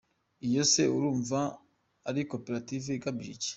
[0.47, 1.39] Iyo se urumva
[2.09, 3.49] ari koperative igamije iki?”.